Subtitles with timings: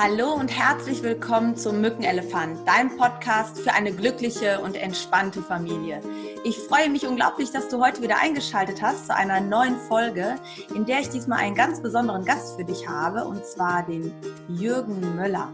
[0.00, 6.00] Hallo und herzlich willkommen zum Mückenelefant, deinem Podcast für eine glückliche und entspannte Familie.
[6.44, 10.36] Ich freue mich unglaublich, dass du heute wieder eingeschaltet hast zu einer neuen Folge,
[10.72, 14.12] in der ich diesmal einen ganz besonderen Gast für dich habe, und zwar den
[14.46, 15.52] Jürgen Möller.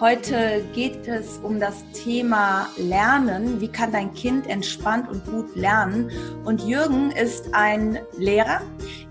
[0.00, 3.58] Heute geht es um das Thema Lernen.
[3.62, 6.10] Wie kann dein Kind entspannt und gut lernen?
[6.44, 8.60] Und Jürgen ist ein Lehrer,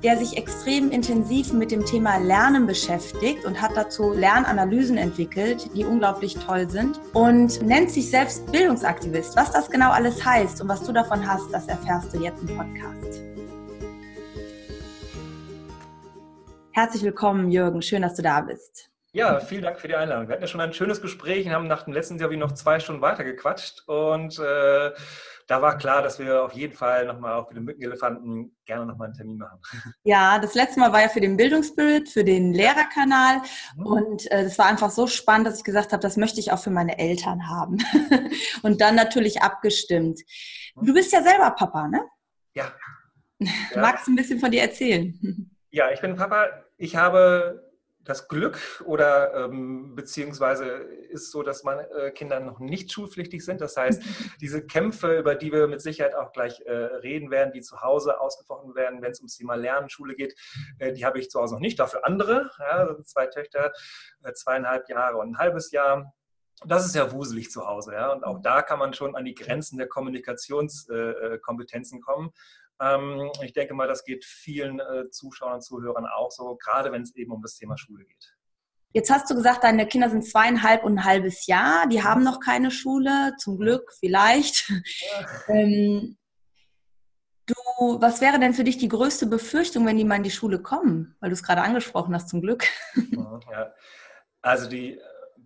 [0.07, 5.83] der sich extrem intensiv mit dem Thema Lernen beschäftigt und hat dazu Lernanalysen entwickelt, die
[5.83, 9.35] unglaublich toll sind und nennt sich selbst Bildungsaktivist.
[9.35, 12.55] Was das genau alles heißt und was du davon hast, das erfährst du jetzt im
[12.55, 13.21] Podcast.
[16.71, 17.81] Herzlich willkommen, Jürgen.
[17.81, 18.89] Schön, dass du da bist.
[19.11, 20.29] Ja, vielen Dank für die Einladung.
[20.29, 22.53] Wir hatten ja schon ein schönes Gespräch und haben nach dem letzten Jahr wie noch
[22.53, 23.83] zwei Stunden weitergequatscht.
[23.87, 24.91] Und äh,
[25.47, 29.07] da war klar, dass wir auf jeden Fall nochmal auch für den Mückenelefanten gerne nochmal
[29.07, 29.59] einen Termin machen.
[30.03, 33.41] Ja, das letzte Mal war ja für den Bildungsbild, für den Lehrerkanal.
[33.75, 33.85] Mhm.
[33.85, 36.59] Und äh, das war einfach so spannend, dass ich gesagt habe, das möchte ich auch
[36.59, 37.77] für meine Eltern haben.
[38.61, 40.21] und dann natürlich abgestimmt.
[40.75, 42.01] Du bist ja selber Papa, ne?
[42.53, 42.71] Ja.
[43.75, 45.49] Magst du ein bisschen von dir erzählen?
[45.69, 46.47] Ja, ich bin Papa.
[46.77, 47.66] Ich habe
[48.07, 53.61] das Glück oder ähm, beziehungsweise ist so, dass meine äh, Kinder noch nicht schulpflichtig sind.
[53.61, 54.01] Das heißt,
[54.41, 58.19] diese Kämpfe, über die wir mit Sicherheit auch gleich äh, reden werden, die zu Hause
[58.19, 60.35] ausgefochten werden, wenn es ums Thema Lernen, Schule geht,
[60.79, 61.79] äh, die habe ich zu Hause noch nicht.
[61.79, 63.71] Dafür andere, ja, zwei Töchter,
[64.23, 66.13] äh, zweieinhalb Jahre und ein halbes Jahr.
[66.65, 68.11] Das ist ja wuselig zu Hause, ja.
[68.11, 72.31] Und auch da kann man schon an die Grenzen der Kommunikationskompetenzen äh, äh, kommen.
[72.79, 77.01] Ähm, ich denke mal, das geht vielen äh, Zuschauern und Zuhörern auch so, gerade wenn
[77.01, 78.35] es eben um das Thema Schule geht.
[78.93, 81.87] Jetzt hast du gesagt, deine Kinder sind zweieinhalb und ein halbes Jahr.
[81.87, 84.69] Die haben noch keine Schule, zum Glück, vielleicht.
[84.69, 85.55] Ja.
[85.55, 86.17] ähm,
[87.45, 87.55] du,
[88.01, 91.15] was wäre denn für dich die größte Befürchtung, wenn die mal in die Schule kommen?
[91.19, 92.65] Weil du es gerade angesprochen hast, zum Glück.
[93.51, 93.73] Ja.
[94.41, 94.99] Also die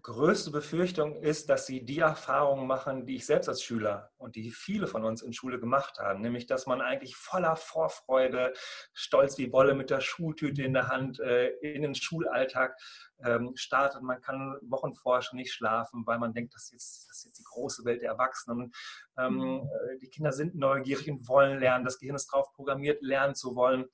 [0.04, 4.52] größte Befürchtung ist, dass sie die Erfahrungen machen, die ich selbst als Schüler und die
[4.52, 8.54] viele von uns in Schule gemacht haben, nämlich dass man eigentlich voller Vorfreude,
[8.94, 12.76] stolz wie Wolle mit der Schultüte in der Hand äh, in den Schulalltag
[13.24, 14.02] ähm, startet.
[14.02, 17.26] Man kann Wochen vorher schon nicht schlafen, weil man denkt, das ist jetzt, das ist
[17.26, 18.72] jetzt die große Welt der Erwachsenen.
[19.18, 19.60] Ähm, mhm.
[19.60, 21.86] äh, die Kinder sind neugierig und wollen lernen.
[21.86, 23.86] Das Gehirn ist darauf programmiert, lernen zu wollen.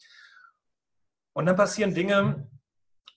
[1.34, 2.50] Und dann passieren Dinge,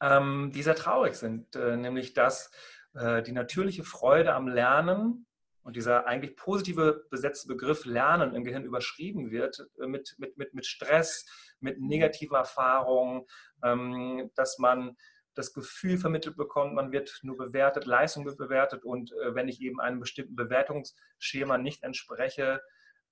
[0.01, 2.51] ähm, die sehr traurig sind, äh, nämlich dass
[2.95, 5.27] äh, die natürliche Freude am Lernen
[5.63, 10.55] und dieser eigentlich positive besetzte Begriff Lernen im Gehirn überschrieben wird äh, mit, mit, mit,
[10.55, 11.27] mit Stress,
[11.61, 13.27] mit negativen Erfahrungen,
[13.63, 14.97] ähm, dass man
[15.35, 19.61] das Gefühl vermittelt bekommt, man wird nur bewertet, Leistung wird bewertet und äh, wenn ich
[19.61, 22.61] eben einem bestimmten Bewertungsschema nicht entspreche,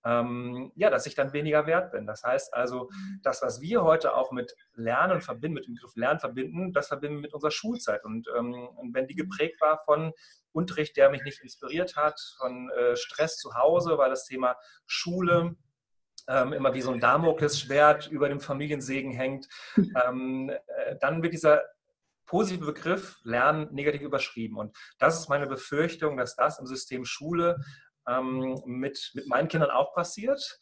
[0.05, 2.07] ähm, ja, dass ich dann weniger wert bin.
[2.07, 3.21] Das heißt also, mhm.
[3.23, 7.17] das, was wir heute auch mit Lernen verbinden, mit dem Begriff Lernen verbinden, das verbinden
[7.17, 8.05] wir mit unserer Schulzeit.
[8.05, 9.29] Und ähm, wenn die mhm.
[9.29, 10.13] geprägt war von
[10.53, 15.57] Unterricht, der mich nicht inspiriert hat, von äh, Stress zu Hause, weil das Thema Schule
[16.29, 19.49] ähm, immer wie so ein Damoklesschwert über dem Familiensegen hängt,
[20.07, 21.63] ähm, äh, dann wird dieser
[22.27, 24.59] positive Begriff Lernen negativ überschrieben.
[24.59, 27.57] Und das ist meine Befürchtung, dass das im System Schule
[28.09, 30.59] ähm, mit, mit meinen Kindern auch passiert.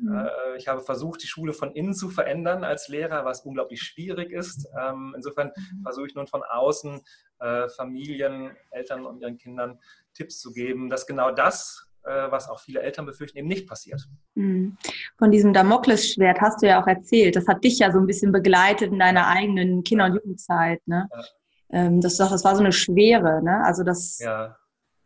[0.00, 0.14] Mhm.
[0.14, 4.30] Äh, ich habe versucht, die Schule von innen zu verändern als Lehrer, was unglaublich schwierig
[4.30, 4.68] ist.
[4.80, 5.82] Ähm, insofern mhm.
[5.82, 7.00] versuche ich nun von außen
[7.40, 9.78] äh, Familien, Eltern und ihren Kindern
[10.14, 14.08] Tipps zu geben, dass genau das, äh, was auch viele Eltern befürchten, eben nicht passiert.
[14.34, 14.76] Mhm.
[15.18, 17.36] Von diesem Damoklesschwert hast du ja auch erzählt.
[17.36, 20.80] Das hat dich ja so ein bisschen begleitet in deiner eigenen Kinder- und Jugendzeit.
[20.86, 21.08] Ne?
[21.12, 21.24] Ja.
[21.70, 23.42] Ähm, das, das war so eine Schwere.
[23.42, 23.62] Ne?
[23.64, 24.56] Also das ja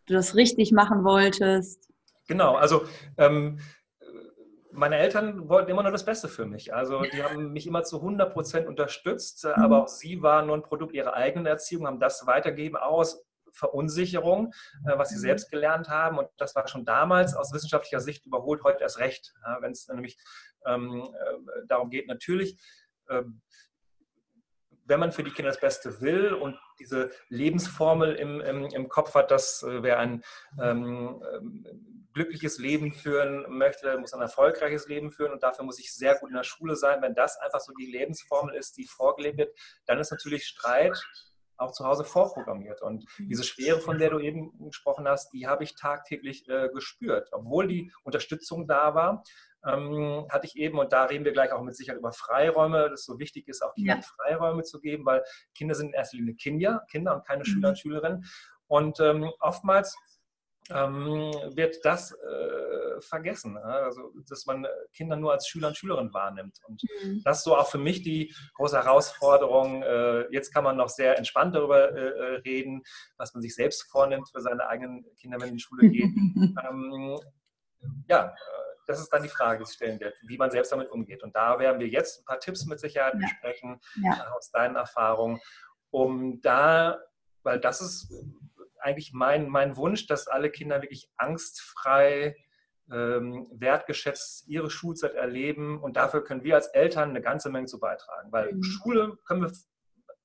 [0.07, 1.89] du das richtig machen wolltest?
[2.29, 2.85] Genau, also
[3.19, 3.59] ähm,
[4.73, 6.75] meine Eltern wollten immer nur das Beste für mich.
[6.75, 9.63] Also die haben mich immer zu 100 Prozent unterstützt, mhm.
[9.63, 14.53] aber auch sie waren nur ein Produkt ihrer eigenen Erziehung, haben das weitergegeben aus Verunsicherung,
[14.87, 15.21] äh, was sie mhm.
[15.21, 16.19] selbst gelernt haben.
[16.19, 19.35] Und das war schon damals aus wissenschaftlicher Sicht überholt, heute erst recht.
[19.45, 20.19] Ja, Wenn es nämlich
[20.67, 22.59] ähm, äh, darum geht, natürlich
[23.11, 23.43] ähm,
[24.85, 29.15] wenn man für die Kinder das Beste will und diese Lebensformel im, im, im Kopf
[29.15, 30.23] hat, dass äh, wer ein
[30.61, 31.23] ähm,
[32.13, 36.31] glückliches Leben führen möchte, muss ein erfolgreiches Leben führen und dafür muss ich sehr gut
[36.31, 37.03] in der Schule sein.
[37.03, 41.03] Wenn das einfach so die Lebensformel ist, die vorgelebt wird, dann ist natürlich Streit
[41.57, 42.83] auch zu Hause vorprogrammiert.
[42.83, 47.29] Und diese Schwere, von der du eben gesprochen hast, die habe ich tagtäglich äh, gespürt.
[47.33, 49.23] Obwohl die Unterstützung da war,
[49.67, 53.01] ähm, hatte ich eben, und da reden wir gleich auch mit Sicherheit über Freiräume, dass
[53.01, 54.07] es so wichtig ist, auch Kindern ja.
[54.17, 55.23] Freiräume zu geben, weil
[55.55, 57.47] Kinder sind in erster Linie Kinder, Kinder und keine mhm.
[57.47, 58.25] Schüler und Schülerinnen.
[58.67, 59.97] Und ähm, oftmals
[60.71, 63.57] ähm, wird das äh, vergessen.
[63.57, 66.59] Also, dass man Kinder nur als Schüler und Schülerin wahrnimmt.
[66.67, 67.21] Und mhm.
[67.25, 69.83] das ist so auch für mich die große Herausforderung.
[69.83, 72.83] Äh, jetzt kann man noch sehr entspannt darüber äh, reden,
[73.17, 76.57] was man sich selbst vornimmt für seine eigenen Kinder, wenn in die Schule gehen.
[76.71, 77.19] ähm,
[78.09, 80.91] ja, äh, das ist dann die Frage, die sich stellen wird, wie man selbst damit
[80.91, 81.23] umgeht.
[81.23, 84.33] Und da werden wir jetzt ein paar Tipps mit Sicherheit besprechen ja.
[84.37, 85.41] aus deinen Erfahrungen,
[85.91, 87.01] um da,
[87.43, 88.13] weil das ist
[88.79, 92.37] eigentlich mein, mein Wunsch, dass alle Kinder wirklich angstfrei,
[92.91, 95.81] ähm, wertgeschätzt ihre Schulzeit erleben.
[95.81, 98.33] Und dafür können wir als Eltern eine ganze Menge zu beitragen.
[98.33, 98.63] Weil mhm.
[98.63, 99.53] Schule können wir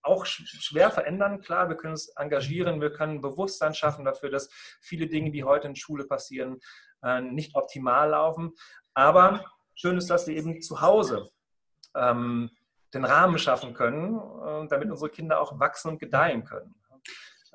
[0.01, 1.41] auch schwer verändern.
[1.41, 4.49] Klar, wir können uns engagieren, wir können Bewusstsein schaffen dafür, dass
[4.81, 6.59] viele Dinge, die heute in Schule passieren,
[7.03, 8.53] äh, nicht optimal laufen.
[8.93, 9.45] Aber
[9.75, 11.29] schön ist, dass wir eben zu Hause
[11.95, 12.49] ähm,
[12.93, 16.75] den Rahmen schaffen können, äh, damit unsere Kinder auch wachsen und gedeihen können.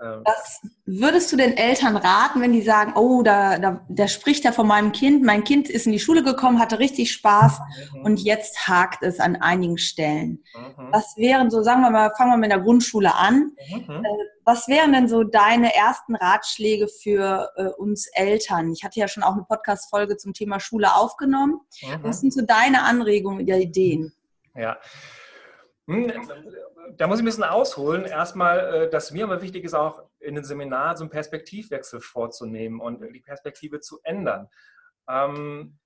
[0.00, 4.44] Ähm, Was würdest du den Eltern raten, wenn die sagen, oh, da, da, da spricht
[4.44, 7.61] er von meinem Kind, mein Kind ist in die Schule gekommen, hatte richtig Spaß
[7.94, 8.03] mhm.
[8.03, 10.43] und jetzt hakt es an einigen Stellen.
[10.55, 10.89] Mhm.
[10.91, 13.53] Was wären so, sagen wir mal, fangen wir mit der Grundschule an.
[13.71, 14.05] Mhm.
[14.05, 14.09] Äh,
[14.44, 18.73] was wären denn so deine ersten Ratschläge für äh, uns Eltern?
[18.73, 21.61] Ich hatte ja schon auch eine Podcast-Folge zum Thema Schule aufgenommen.
[21.81, 22.03] Mhm.
[22.03, 24.12] Was sind so deine Anregungen oder Ideen?
[24.56, 24.79] Ja.
[25.88, 26.12] Hm,
[26.96, 28.05] da muss ich ein bisschen ausholen.
[28.05, 32.81] Erstmal, äh, dass mir immer wichtig ist, auch in den Seminaren so einen Perspektivwechsel vorzunehmen
[32.81, 34.49] und die Perspektive zu ändern.
[35.08, 35.79] Ähm,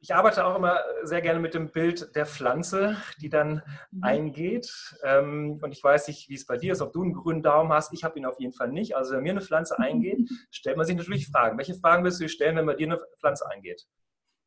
[0.00, 4.02] ich arbeite auch immer sehr gerne mit dem Bild der Pflanze, die dann mhm.
[4.02, 4.70] eingeht.
[5.02, 7.72] Ähm, und ich weiß nicht, wie es bei dir ist, ob du einen grünen Daumen
[7.72, 7.90] hast.
[7.94, 8.96] Ich habe ihn auf jeden Fall nicht.
[8.96, 11.56] Also wenn mir eine Pflanze eingeht, stellt man sich natürlich Fragen.
[11.56, 13.86] Welche Fragen wirst du dir stellen, wenn bei dir eine Pflanze eingeht?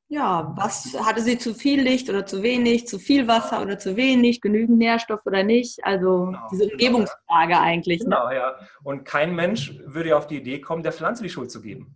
[0.10, 3.98] Ja, was hatte sie zu viel Licht oder zu wenig, zu viel Wasser oder zu
[3.98, 5.84] wenig, genügend Nährstoff oder nicht?
[5.84, 8.00] Also genau, diese genau, Umgebungsfrage genau, eigentlich.
[8.00, 8.06] Ne?
[8.06, 8.36] Genau, ne?
[8.36, 8.56] ja.
[8.84, 11.94] Und kein Mensch würde ja auf die Idee kommen, der Pflanze die Schuld zu geben.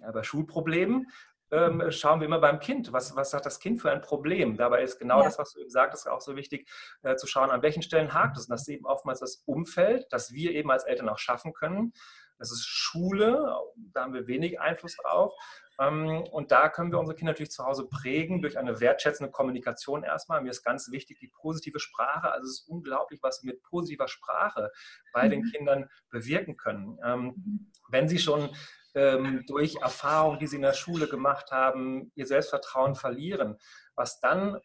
[0.00, 1.08] Ja, bei Schulproblemen
[1.50, 2.92] ähm, schauen wir immer beim Kind.
[2.92, 4.56] Was, was hat das Kind für ein Problem?
[4.56, 5.24] Dabei ist genau ja.
[5.24, 6.68] das, was du eben sagtest, auch so wichtig,
[7.02, 8.44] äh, zu schauen, an welchen Stellen hakt es.
[8.44, 11.92] Und das ist eben oftmals das Umfeld, das wir eben als Eltern auch schaffen können.
[12.38, 15.32] Das ist Schule, da haben wir wenig Einfluss drauf.
[15.78, 20.02] Ähm, und da können wir unsere Kinder natürlich zu Hause prägen durch eine wertschätzende Kommunikation
[20.02, 20.42] erstmal.
[20.42, 22.30] Mir ist ganz wichtig die positive Sprache.
[22.32, 24.70] Also es ist unglaublich, was wir mit positiver Sprache
[25.12, 25.50] bei den mhm.
[25.52, 26.98] Kindern bewirken können.
[27.04, 27.72] Ähm, mhm.
[27.88, 28.50] Wenn sie schon
[28.94, 33.58] ähm, durch Erfahrungen, die sie in der Schule gemacht haben, ihr Selbstvertrauen verlieren,
[33.94, 34.58] was dann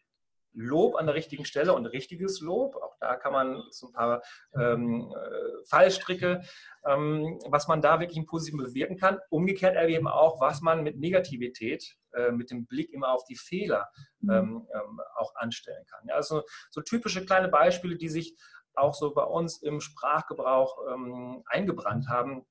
[0.54, 2.76] Lob an der richtigen Stelle und richtiges Lob.
[2.76, 4.22] Auch da kann man so ein paar
[4.54, 6.42] ähm, äh, Fallstricke,
[6.86, 9.18] ähm, was man da wirklich im Positiven bewirken kann.
[9.30, 13.88] Umgekehrt eben auch, was man mit Negativität, äh, mit dem Blick immer auf die Fehler
[14.20, 14.30] mhm.
[14.30, 16.06] ähm, ähm, auch anstellen kann.
[16.08, 18.36] Ja, also so typische kleine Beispiele, die sich
[18.74, 22.46] auch so bei uns im Sprachgebrauch ähm, eingebrannt haben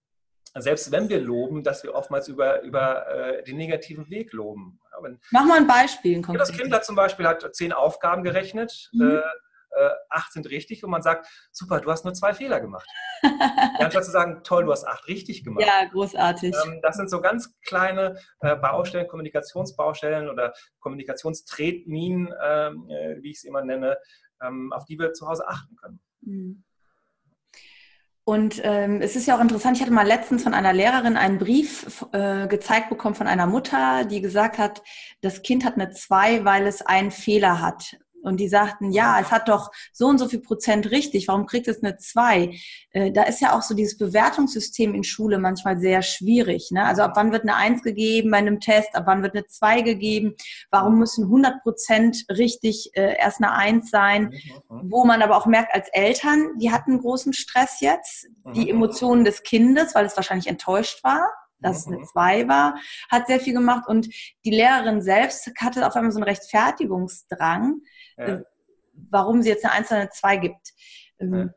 [0.56, 4.80] selbst wenn wir loben, dass wir oftmals über, über äh, den negativen Weg loben.
[5.02, 6.18] Wenn, Mach mal ein Beispiel.
[6.18, 9.22] Ein das Kind hat zum Beispiel hat zehn Aufgaben gerechnet, mhm.
[9.72, 12.88] äh, acht sind richtig und man sagt, super, du hast nur zwei Fehler gemacht.
[13.80, 15.66] Anstatt zu sagen, toll, du hast acht richtig gemacht.
[15.66, 16.54] Ja, großartig.
[16.66, 23.38] Ähm, das sind so ganz kleine äh, Baustellen, Kommunikationsbaustellen oder Kommunikationstretminen, ähm, äh, wie ich
[23.38, 23.98] es immer nenne,
[24.42, 26.00] ähm, auf die wir zu Hause achten können.
[26.22, 26.64] Mhm.
[28.24, 31.40] Und ähm, es ist ja auch interessant, ich hatte mal letztens von einer Lehrerin einen
[31.40, 34.84] Brief äh, gezeigt bekommen von einer Mutter, die gesagt hat,
[35.22, 37.98] das Kind hat eine 2, weil es einen Fehler hat.
[38.22, 41.68] Und die sagten, ja, es hat doch so und so viel Prozent richtig, warum kriegt
[41.68, 42.54] es eine 2?
[42.92, 46.70] Äh, da ist ja auch so dieses Bewertungssystem in Schule manchmal sehr schwierig.
[46.72, 46.86] Ne?
[46.86, 49.82] Also ab wann wird eine 1 gegeben bei einem Test, ab wann wird eine 2
[49.82, 50.36] gegeben,
[50.70, 54.34] warum müssen 100 Prozent richtig äh, erst eine 1 sein,
[54.68, 59.44] wo man aber auch merkt als Eltern, die hatten großen Stress jetzt, die Emotionen des
[59.44, 61.28] Kindes, weil es wahrscheinlich enttäuscht war
[61.62, 62.76] dass es eine 2 war,
[63.10, 63.88] hat sehr viel gemacht.
[63.88, 64.08] Und
[64.46, 67.82] die Lehrerin selbst hatte auf einmal so einen Rechtfertigungsdrang,
[68.22, 68.36] ja.
[68.36, 68.44] Äh,
[69.10, 70.74] warum sie jetzt eine einzelne 2 gibt.
[71.20, 71.54] Ähm,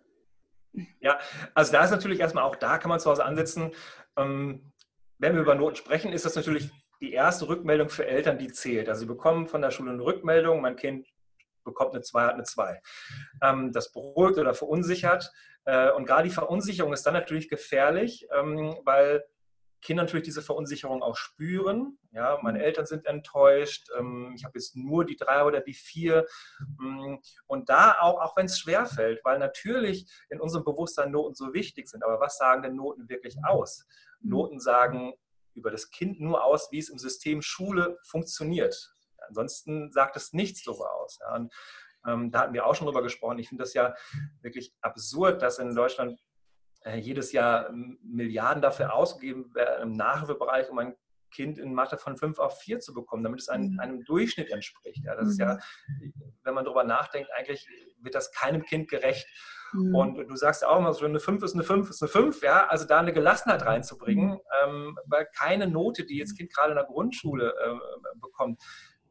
[1.01, 1.19] ja,
[1.55, 3.73] also da ist natürlich erstmal auch da kann man zu Hause ansetzen.
[4.17, 4.73] Ähm,
[5.19, 8.89] wenn wir über Noten sprechen, ist das natürlich die erste Rückmeldung für Eltern, die zählt.
[8.89, 11.07] Also sie bekommen von der Schule eine Rückmeldung, mein Kind
[11.65, 12.81] bekommt eine 2, hat eine 2.
[13.43, 15.33] Ähm, das beruhigt oder verunsichert.
[15.65, 18.27] Äh, und gerade die Verunsicherung ist dann natürlich gefährlich,
[18.85, 19.25] weil
[19.85, 21.99] Kinder natürlich diese Verunsicherung auch spüren.
[22.11, 22.65] Ja, meine.
[22.65, 26.27] Eltern sind enttäuscht, ähm, ich habe jetzt nur die drei oder die vier.
[26.79, 31.53] Mm, und da auch, auch wenn es schwerfällt, weil natürlich in unserem Bewusstsein Noten so
[31.53, 32.03] wichtig sind.
[32.03, 33.87] Aber was sagen denn Noten wirklich aus?
[34.21, 34.31] Mhm.
[34.31, 35.13] Noten sagen
[35.53, 38.95] über das Kind nur aus, wie es im System Schule funktioniert.
[39.29, 41.19] Ansonsten sagt es nichts darüber aus.
[41.21, 41.35] Ja.
[41.37, 41.53] Und,
[42.07, 43.39] ähm, da hatten wir auch schon drüber gesprochen.
[43.39, 43.95] Ich finde das ja
[44.41, 46.19] wirklich absurd, dass in Deutschland
[46.97, 50.95] jedes Jahr Milliarden dafür ausgegeben werden im Nachhilfebereich, um ein
[51.35, 53.81] Kind in Mathe von 5 auf 4 zu bekommen, damit es einem, mhm.
[53.81, 55.05] einem Durchschnitt entspricht.
[55.05, 56.15] Ja, das ist ja, mhm.
[56.45, 57.67] wenn man darüber nachdenkt, eigentlich
[58.01, 59.27] wird das keinem Kind gerecht.
[59.73, 59.95] Mhm.
[59.95, 62.43] Und du sagst ja auch immer so, eine 5 ist eine 5 ist eine 5,
[62.43, 66.77] ja, also da eine Gelassenheit reinzubringen, ähm, weil keine Note, die jetzt Kind gerade in
[66.77, 68.63] der Grundschule äh, bekommt,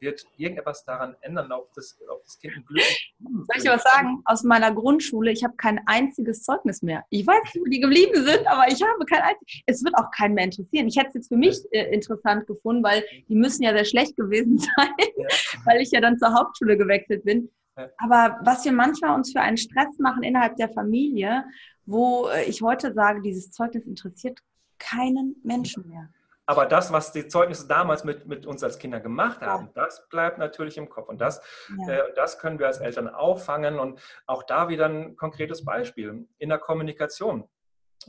[0.04, 2.84] wird irgendetwas daran ändern, ob das, ob das Kind ein Glück
[3.20, 4.22] Soll ich was sagen?
[4.26, 7.04] Aus meiner Grundschule, ich habe kein einziges Zeugnis mehr.
[7.10, 9.62] Ich weiß nicht, wo die geblieben sind, aber ich habe kein einziges.
[9.66, 10.88] Es wird auch keinen mehr interessieren.
[10.88, 14.16] Ich hätte es jetzt für mich äh, interessant gefunden, weil die müssen ja sehr schlecht
[14.18, 15.28] gewesen sein, ja.
[15.66, 17.50] weil ich ja dann zur Hauptschule gewechselt bin.
[17.98, 21.44] Aber was wir manchmal uns für einen Stress machen innerhalb der Familie,
[21.86, 24.40] wo äh, ich heute sage, dieses Zeugnis interessiert
[24.78, 26.10] keinen Menschen mehr.
[26.46, 29.84] Aber das, was die Zeugnisse damals mit, mit uns als Kinder gemacht haben, ja.
[29.86, 31.08] das bleibt natürlich im Kopf.
[31.08, 31.42] Und das,
[31.88, 31.94] ja.
[31.94, 33.80] äh, das können wir als Eltern auffangen.
[33.80, 37.48] Und auch da wieder ein konkretes Beispiel in der Kommunikation.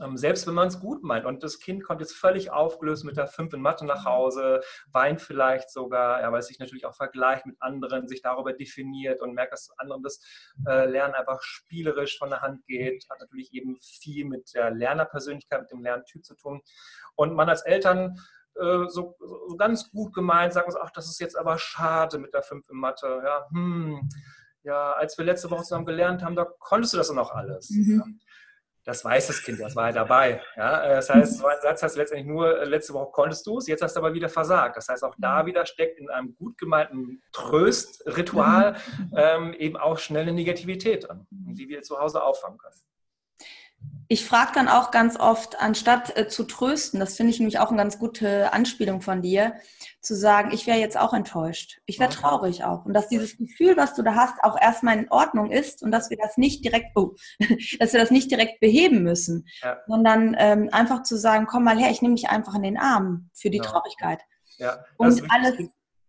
[0.01, 3.17] Ähm, selbst wenn man es gut meint und das Kind kommt jetzt völlig aufgelöst mit
[3.17, 4.61] der 5 in Mathe nach Hause,
[4.91, 9.21] weint vielleicht sogar, ja, weil es sich natürlich auch vergleicht mit anderen, sich darüber definiert
[9.21, 10.21] und merkt, dass anderen das
[10.67, 15.61] äh, Lernen einfach spielerisch von der Hand geht, hat natürlich eben viel mit der Lernerpersönlichkeit,
[15.61, 16.61] mit dem Lerntyp zu tun.
[17.15, 18.19] Und man als Eltern
[18.55, 22.43] äh, so, so, ganz gut gemeint sagen ach, das ist jetzt aber schade mit der
[22.43, 23.21] 5 in Mathe.
[23.23, 24.09] Ja, hm,
[24.63, 27.69] ja, als wir letzte Woche zusammen gelernt haben, da konntest du das dann auch alles.
[27.69, 27.99] Mhm.
[27.99, 28.24] Ja
[28.85, 30.41] das weiß das Kind, das war ja dabei.
[30.55, 30.87] Ja?
[30.87, 33.81] Das heißt, so ein Satz heißt letztendlich nur, äh, letzte Woche konntest du es, jetzt
[33.81, 34.77] hast du aber wieder versagt.
[34.77, 35.47] Das heißt, auch da mhm.
[35.47, 39.11] wieder steckt in einem gut gemeinten Tröstritual mhm.
[39.17, 42.75] ähm, eben auch schnelle Negativität drin, die wir zu Hause auffangen können
[44.07, 47.69] ich frage dann auch ganz oft, anstatt äh, zu trösten, das finde ich nämlich auch
[47.69, 49.55] eine ganz gute Anspielung von dir,
[50.01, 51.79] zu sagen, ich wäre jetzt auch enttäuscht.
[51.87, 52.85] Ich wäre traurig auch.
[52.85, 56.11] Und dass dieses Gefühl, was du da hast, auch erstmal in Ordnung ist und dass
[56.11, 57.15] wir das nicht direkt, oh,
[57.79, 59.77] dass wir das nicht direkt beheben müssen, ja.
[59.87, 63.29] sondern ähm, einfach zu sagen, komm mal her, ich nehme dich einfach in den Arm
[63.33, 63.63] für die ja.
[63.63, 64.21] Traurigkeit.
[64.57, 65.55] Ja, und alles.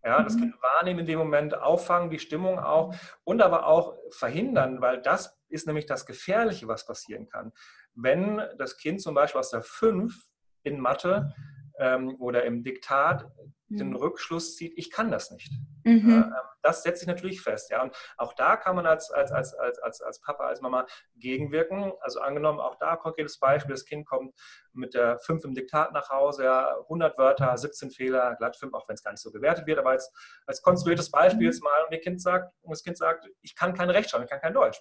[0.07, 0.41] Ja, das mhm.
[0.41, 2.95] Kind wahrnehmen in dem Moment, auffangen, die Stimmung auch
[3.25, 7.53] und aber auch verhindern, weil das ist nämlich das Gefährliche, was passieren kann
[7.97, 10.15] wenn das Kind zum Beispiel aus der 5
[10.63, 11.35] in Mathe
[11.78, 13.26] ähm, oder im Diktat
[13.68, 13.97] den mhm.
[13.97, 15.52] Rückschluss zieht, ich kann das nicht.
[15.85, 16.11] Mhm.
[16.11, 17.71] Ähm, das setzt sich natürlich fest.
[17.71, 17.83] Ja.
[17.83, 21.92] Und auch da kann man als, als, als, als, als Papa, als Mama gegenwirken.
[22.00, 24.35] Also angenommen, auch da konkretes Beispiel, das Kind kommt
[24.73, 28.88] mit der 5 im Diktat nach Hause, ja, 100 Wörter, 17 Fehler, glatt 5, auch
[28.88, 30.12] wenn es gar nicht so gewertet wird, aber als,
[30.47, 31.47] als konstruiertes Beispiel mhm.
[31.47, 34.40] jetzt mal, und, kind sagt, und das Kind sagt, ich kann kein Rechtschreiben, ich kann
[34.40, 34.80] kein Deutsch.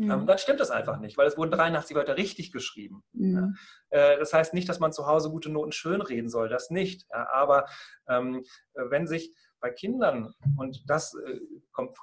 [0.00, 0.26] Mhm.
[0.26, 3.02] dann stimmt das einfach nicht, weil es wurden 83 Wörter richtig geschrieben.
[3.12, 3.56] Mhm.
[3.92, 4.14] Ja.
[4.14, 7.06] Äh, das heißt nicht, dass man zu Hause gute Noten schönreden soll, das nicht.
[7.10, 7.66] Ja, aber
[8.08, 8.42] ähm,
[8.74, 11.40] wenn sich bei Kindern, und das äh,
[11.72, 11.94] kommt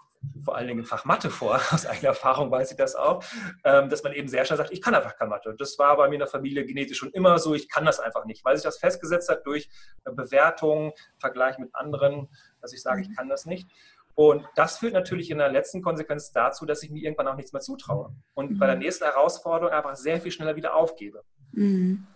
[0.44, 3.24] vor allen Dingen im Fach Mathe vor, aus eigener Erfahrung weiß ich das auch,
[3.64, 5.56] ähm, dass man eben sehr schnell sagt, ich kann einfach kein Mathe.
[5.58, 8.26] Das war bei mir in der Familie genetisch schon immer so, ich kann das einfach
[8.26, 9.70] nicht, weil sich das festgesetzt hat durch
[10.04, 12.30] Bewertungen, Vergleich mit anderen,
[12.62, 13.16] dass ich sage, ich mhm.
[13.16, 13.68] kann das nicht.
[14.18, 17.54] Und das führt natürlich in der letzten Konsequenz dazu, dass ich mir irgendwann auch nichts
[17.54, 18.58] mehr zutraue und mhm.
[18.58, 18.82] bei der mhm.
[18.82, 21.22] nächsten Herausforderung einfach sehr viel schneller wieder aufgebe.
[21.52, 22.08] Mhm.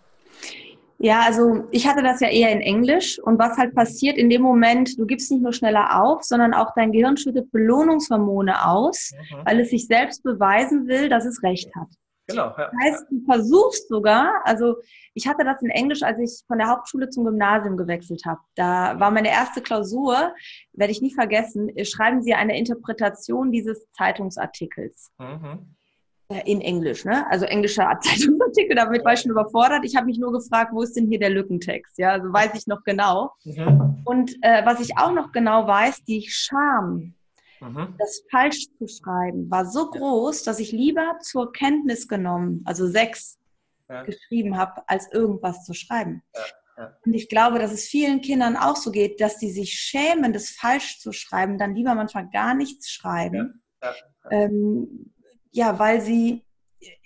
[0.98, 4.42] Ja, also ich hatte das ja eher in Englisch und was halt passiert in dem
[4.42, 9.46] Moment, du gibst nicht nur schneller auf, sondern auch dein Gehirn schüttet Belohnungshormone aus, mhm.
[9.46, 11.90] weil es sich selbst beweisen will, dass es recht hat.
[12.32, 12.54] Genau.
[12.58, 12.72] Ja.
[12.72, 14.78] Das heißt, du versuchst sogar, also
[15.14, 18.40] ich hatte das in Englisch, als ich von der Hauptschule zum Gymnasium gewechselt habe.
[18.56, 20.34] Da war meine erste Klausur,
[20.74, 25.12] werde ich nie vergessen, schreiben Sie eine Interpretation dieses Zeitungsartikels.
[25.20, 25.76] Mhm.
[26.32, 27.26] Äh, in Englisch, ne?
[27.30, 29.84] Also englischer Zeitungsartikel, damit war ich schon überfordert.
[29.84, 31.98] Ich habe mich nur gefragt, wo ist denn hier der Lückentext?
[31.98, 33.32] Ja, also weiß ich noch genau.
[33.44, 34.02] Mhm.
[34.06, 37.14] Und äh, was ich auch noch genau weiß, die Scham,
[37.62, 37.96] Mhm.
[37.98, 43.40] Das falsch zu schreiben war so groß, dass ich lieber zur Kenntnis genommen, also sechs,
[43.88, 44.04] ja.
[44.04, 46.24] geschrieben habe, als irgendwas zu schreiben.
[46.36, 46.42] Ja.
[46.78, 46.98] Ja.
[47.06, 50.50] Und ich glaube, dass es vielen Kindern auch so geht, dass die sich schämen, das
[50.50, 53.62] falsch zu schreiben, dann lieber manchmal gar nichts schreiben.
[53.84, 53.94] Ja,
[54.32, 55.14] ähm,
[55.52, 56.44] ja weil sie,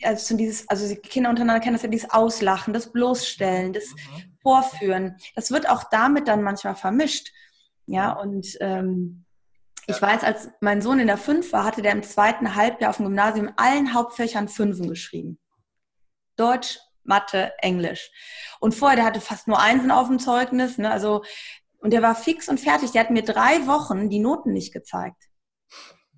[0.03, 4.37] also, dieses, also die Kinder untereinander kennen das ja, dieses Auslachen, das Bloßstellen, das mhm.
[4.41, 5.17] Vorführen.
[5.35, 7.33] Das wird auch damit dann manchmal vermischt.
[7.87, 9.24] Ja, und ähm,
[9.87, 12.97] ich weiß, als mein Sohn in der fünf war, hatte der im zweiten Halbjahr auf
[12.97, 15.39] dem Gymnasium allen Hauptfächern Fünfen geschrieben.
[16.35, 18.11] Deutsch, Mathe, Englisch.
[18.59, 20.77] Und vorher, der hatte fast nur Einsen auf dem Zeugnis.
[20.77, 20.89] Ne?
[20.89, 21.23] Also,
[21.77, 22.91] und der war fix und fertig.
[22.91, 25.24] Der hat mir drei Wochen die Noten nicht gezeigt.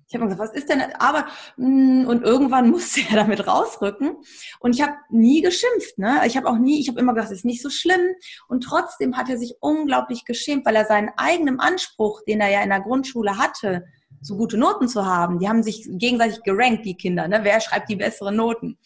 [0.08, 0.80] Ich habe gesagt, was ist denn?
[0.98, 4.16] Aber mm, und irgendwann musste er damit rausrücken.
[4.60, 5.98] Und ich habe nie geschimpft.
[5.98, 6.22] Ne?
[6.26, 8.14] Ich habe auch nie, ich habe immer gesagt, es ist nicht so schlimm.
[8.48, 12.62] Und trotzdem hat er sich unglaublich geschämt, weil er seinen eigenen Anspruch, den er ja
[12.62, 13.84] in der Grundschule hatte,
[14.20, 17.28] so gute Noten zu haben, die haben sich gegenseitig gerankt, die Kinder.
[17.28, 17.40] Ne?
[17.42, 18.78] Wer schreibt die besseren Noten?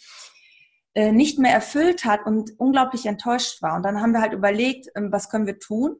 [0.95, 3.76] äh, nicht mehr erfüllt hat und unglaublich enttäuscht war.
[3.76, 5.97] Und dann haben wir halt überlegt, ähm, was können wir tun?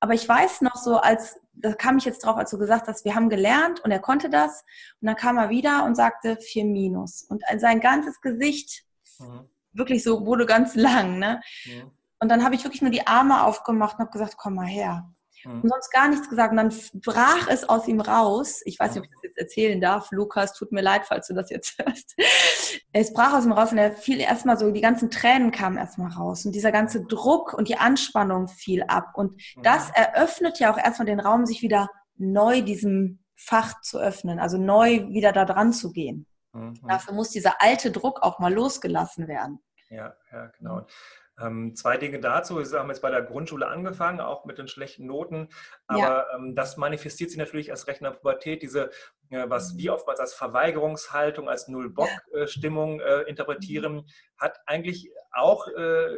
[0.00, 3.04] Aber ich weiß noch so, als, da kam ich jetzt drauf, als du gesagt hast,
[3.04, 4.64] wir haben gelernt und er konnte das.
[5.00, 7.22] Und dann kam er wieder und sagte vier minus.
[7.22, 8.84] Und sein ganzes Gesicht
[9.18, 9.48] mhm.
[9.72, 11.18] wirklich so wurde ganz lang.
[11.18, 11.40] Ne?
[11.64, 11.90] Mhm.
[12.18, 15.10] Und dann habe ich wirklich nur die Arme aufgemacht und habe gesagt, komm mal her.
[15.44, 15.62] Mhm.
[15.62, 16.50] Und sonst gar nichts gesagt.
[16.52, 18.62] Und dann brach es aus ihm raus.
[18.64, 20.10] Ich weiß nicht, ob ich das jetzt erzählen darf.
[20.10, 22.14] Lukas, tut mir leid, falls du das jetzt hörst.
[22.92, 26.12] Es brach aus ihm raus und er fiel erstmal so, die ganzen Tränen kamen erstmal
[26.12, 26.44] raus.
[26.44, 29.12] Und dieser ganze Druck und die Anspannung fiel ab.
[29.14, 29.62] Und mhm.
[29.62, 34.56] das eröffnet ja auch erstmal den Raum, sich wieder neu diesem Fach zu öffnen, also
[34.56, 36.26] neu wieder da dran zu gehen.
[36.52, 36.80] Mhm.
[36.88, 39.60] Dafür muss dieser alte Druck auch mal losgelassen werden.
[39.90, 40.86] Ja, ja, genau.
[41.38, 42.58] Ähm, zwei Dinge dazu.
[42.58, 45.48] Wir haben jetzt bei der Grundschule angefangen, auch mit den schlechten Noten.
[45.86, 46.34] Aber ja.
[46.34, 48.90] ähm, das manifestiert sich natürlich erst recht in der Pubertät, diese,
[49.30, 56.08] äh, was wir oftmals als Verweigerungshaltung, als Null-Bock-Stimmung äh, interpretieren, hat eigentlich auch äh,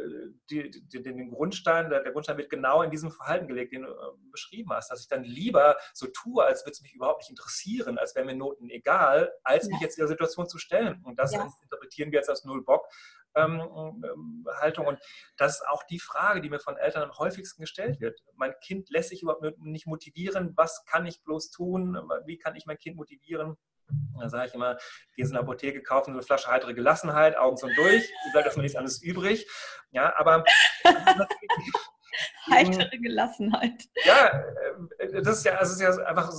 [0.49, 3.89] die, die, den Grundstein, der, der, Grundstein wird genau in diesem Verhalten gelegt, den du
[3.89, 3.93] äh,
[4.31, 7.97] beschrieben hast, dass ich dann lieber so tue, als würde es mich überhaupt nicht interessieren,
[7.97, 9.71] als wären mir Noten egal, als ja.
[9.71, 11.01] mich jetzt in der Situation zu stellen.
[11.03, 11.45] Und das ja.
[11.61, 12.87] interpretieren wir jetzt als Null-Bock.
[13.35, 13.61] Ähm,
[14.03, 14.87] ähm, Haltung.
[14.87, 14.99] Und
[15.37, 18.19] das ist auch die Frage, die mir von Eltern am häufigsten gestellt wird.
[18.35, 20.53] Mein Kind lässt sich überhaupt nicht motivieren.
[20.55, 21.95] Was kann ich bloß tun?
[22.25, 23.55] Wie kann ich mein Kind motivieren?
[24.19, 24.77] Da sage ich immer,
[25.15, 28.77] geh in der Apotheke, kaufen eine Flasche heitere Gelassenheit, Augen sind durch, bleibt erstmal nichts
[28.77, 29.47] anderes übrig.
[29.91, 30.43] Ja, aber
[32.51, 33.85] heitere Gelassenheit.
[34.05, 34.43] Ja,
[34.97, 36.31] äh, das ist ja, das ist ja einfach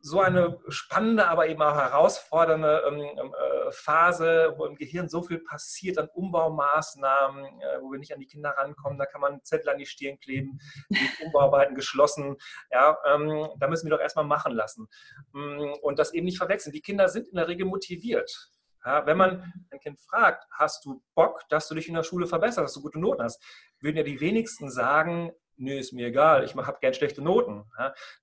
[0.00, 5.22] so eine spannende, aber eben auch herausfordernde ähm, ähm, äh, Phase, wo im Gehirn so
[5.22, 8.98] viel passiert an Umbaumaßnahmen, äh, wo wir nicht an die Kinder rankommen.
[8.98, 12.36] Da kann man Zettel an die Stirn kleben, die Umbauarbeiten geschlossen.
[12.70, 14.88] Ja, ähm, da müssen wir doch erstmal machen lassen.
[15.32, 16.72] Mm, und das eben nicht verwechseln.
[16.72, 18.50] Die Kinder sind in der Regel motiviert.
[18.84, 22.26] Ja, wenn man ein Kind fragt, hast du Bock, dass du dich in der Schule
[22.26, 23.42] verbesserst, dass du gute Noten hast,
[23.80, 27.64] würden ja die wenigsten sagen, nö, ist mir egal, ich habe gern schlechte Noten.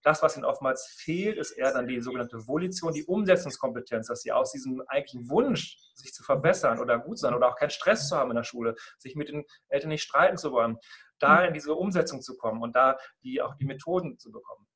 [0.01, 4.31] Das, was ihnen oftmals fehlt, ist eher dann die sogenannte Volition, die Umsetzungskompetenz, dass sie
[4.31, 8.17] aus diesem eigentlichen Wunsch, sich zu verbessern oder gut sein oder auch keinen Stress zu
[8.17, 10.77] haben in der Schule, sich mit den Eltern nicht streiten zu wollen,
[11.19, 14.67] da in diese Umsetzung zu kommen und da die, auch die Methoden zu bekommen.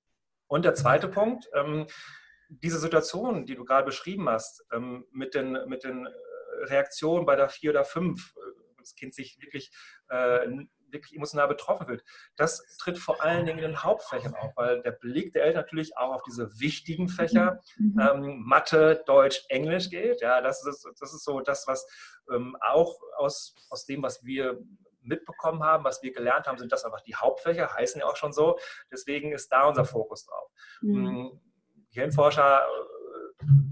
[0.48, 1.88] Und der zweite Punkt, ähm,
[2.50, 6.08] diese Situation, die du gerade beschrieben hast, ähm, mit, den, mit den
[6.64, 9.72] Reaktionen bei der vier oder fünf, äh, das Kind sich wirklich
[10.10, 10.48] äh,
[10.92, 12.04] wirklich emotional betroffen wird.
[12.36, 15.98] Das tritt vor allen Dingen in den Hauptfächern auf, weil der Blick der Eltern natürlich
[15.98, 17.94] auch auf diese wichtigen Fächer, mhm.
[17.94, 18.00] mhm.
[18.00, 20.22] ähm, Mathe, Deutsch, Englisch geht.
[20.22, 21.88] Ja, das ist, das ist so das, was
[22.34, 24.60] ähm, auch aus, aus dem, was wir
[25.02, 28.34] mitbekommen haben, was wir gelernt haben, sind das einfach die Hauptfächer, heißen ja auch schon
[28.34, 28.60] so.
[28.92, 30.50] Deswegen ist da unser Fokus drauf.
[30.82, 31.40] Mhm.
[31.92, 33.00] Gehirnforscher äh,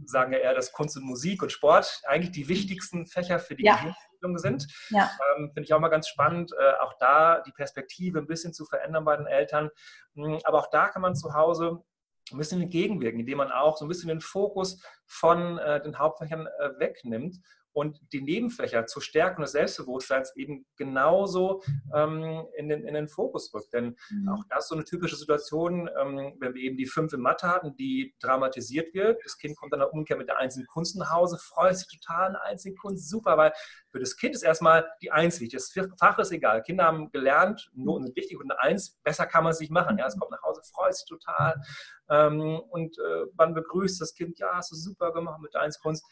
[0.06, 3.66] sagen ja eher, dass Kunst und Musik und Sport eigentlich die wichtigsten Fächer für die
[3.66, 3.76] ja.
[3.76, 4.68] Gehirn Entwicklung sind.
[4.90, 5.10] Ja.
[5.36, 8.66] Ähm, Finde ich auch mal ganz spannend, äh, auch da die Perspektive ein bisschen zu
[8.66, 9.70] verändern bei den Eltern.
[10.16, 11.84] Mhm, aber auch da kann man zu Hause
[12.32, 16.48] ein bisschen entgegenwirken, indem man auch so ein bisschen den Fokus von äh, den Hauptfächern
[16.48, 17.38] äh, wegnimmt
[17.78, 21.62] und die Nebenfächer zur Stärkung des Selbstbewusstseins eben genauso
[21.94, 23.72] ähm, in, den, in den Fokus rückt.
[23.72, 24.30] Denn mhm.
[24.30, 27.48] auch das ist so eine typische Situation, ähm, wenn wir eben die fünf in Mathe
[27.48, 29.24] hatten, die dramatisiert wird.
[29.24, 32.36] Das Kind kommt dann umgekehrt mit der einzigen Kunst nach Hause, freut sich total an
[32.38, 33.54] einzigen Kunst, super, weil
[33.92, 35.60] für das Kind ist erstmal die Eins wichtig.
[35.60, 36.64] Das Fach ist egal.
[36.64, 40.00] Kinder haben gelernt, Noten sind wichtig und eine Eins, besser kann man es nicht machen.
[40.00, 41.62] Ja, es kommt nach Hause, freut sich total
[42.10, 45.80] ähm, und äh, man begrüßt das Kind, ja, hast du super gemacht mit der Eins
[45.80, 46.04] Kunst.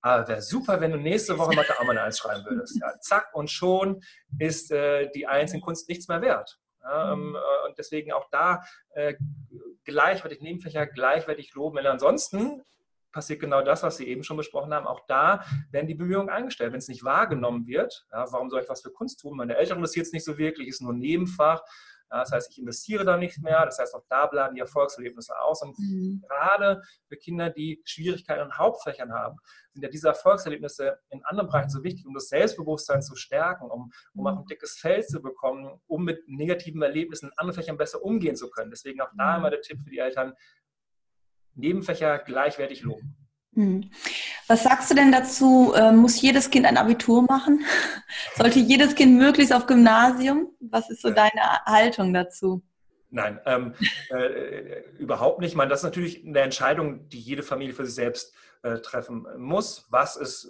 [0.00, 2.78] Aber wäre super, wenn du nächste Woche Mathe auch mal eine Eins schreiben würdest.
[2.80, 4.02] Ja, zack, und schon
[4.38, 6.58] ist äh, die Eins in Kunst nichts mehr wert.
[6.82, 9.14] Ja, ähm, äh, und deswegen auch da äh,
[9.84, 11.76] gleichwertig Nebenfächer gleichwertig loben.
[11.76, 12.62] Denn ansonsten
[13.12, 14.86] passiert genau das, was Sie eben schon besprochen haben.
[14.86, 16.72] Auch da werden die Bemühungen eingestellt.
[16.72, 19.36] Wenn es nicht wahrgenommen wird, ja, warum soll ich was für Kunst tun?
[19.36, 21.62] Meine Eltern interessiert es nicht so wirklich, ist nur ein Nebenfach.
[22.10, 23.64] Ja, das heißt, ich investiere da nicht mehr.
[23.66, 25.62] Das heißt, auch da bleiben die Erfolgserlebnisse aus.
[25.62, 26.22] Und mhm.
[26.26, 29.36] gerade für Kinder, die Schwierigkeiten in Hauptfächern haben,
[29.72, 33.92] sind ja diese Erfolgserlebnisse in anderen Bereichen so wichtig, um das Selbstbewusstsein zu stärken, um,
[34.14, 34.46] um auch ein mhm.
[34.46, 38.70] dickes Feld zu bekommen, um mit negativen Erlebnissen in anderen Fächern besser umgehen zu können.
[38.70, 39.38] Deswegen auch da mhm.
[39.38, 40.34] immer der Tipp für die Eltern,
[41.54, 43.27] Nebenfächer gleichwertig loben.
[43.58, 43.90] Hm.
[44.46, 45.72] Was sagst du denn dazu?
[45.74, 47.64] Äh, muss jedes Kind ein Abitur machen?
[48.36, 50.52] Sollte jedes Kind möglichst auf Gymnasium?
[50.60, 52.62] Was ist so deine Haltung dazu?
[53.10, 53.74] Nein, ähm,
[54.10, 55.50] äh, überhaupt nicht.
[55.50, 59.26] Ich meine, das ist natürlich eine Entscheidung, die jede Familie für sich selbst äh, treffen
[59.38, 59.88] muss.
[59.90, 60.48] Was ist,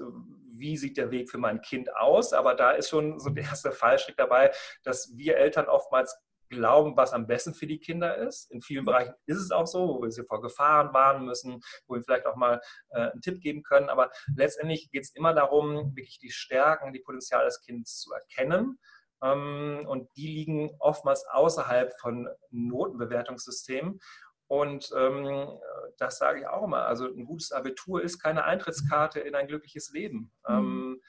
[0.52, 2.34] wie sieht der Weg für mein Kind aus?
[2.34, 4.50] Aber da ist schon so der erste Fallstrick dabei,
[4.82, 6.14] dass wir Eltern oftmals
[6.48, 8.50] glauben, was am besten für die Kinder ist.
[8.50, 11.94] In vielen Bereichen ist es auch so, wo wir sie vor Gefahren warnen müssen, wo
[11.94, 13.88] wir vielleicht auch mal äh, einen Tipp geben können.
[13.88, 18.78] Aber letztendlich geht es immer darum, wirklich die Stärken, die Potenziale des Kindes zu erkennen.
[19.22, 24.00] Ähm, und die liegen oftmals außerhalb von Notenbewertungssystemen.
[24.46, 25.58] Und ähm,
[25.98, 26.86] das sage ich auch immer.
[26.86, 30.32] Also ein gutes Abitur ist keine Eintrittskarte in ein glückliches Leben.
[30.48, 30.54] Mhm.
[30.54, 31.02] Ähm,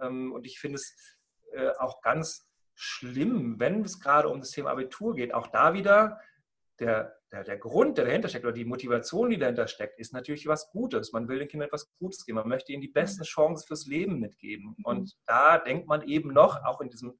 [0.00, 0.94] ähm, und ich finde es
[1.52, 5.34] äh, auch ganz schlimm, wenn es gerade um das Thema Abitur geht.
[5.34, 6.20] Auch da wieder
[6.80, 10.46] der, der, der Grund, der dahinter steckt oder die Motivation, die dahinter steckt, ist natürlich
[10.46, 11.12] was Gutes.
[11.12, 12.36] Man will den Kindern etwas Gutes geben.
[12.36, 14.76] Man möchte ihnen die besten Chancen fürs Leben mitgeben.
[14.82, 15.18] Und mhm.
[15.26, 17.18] da denkt man eben noch, auch in diesem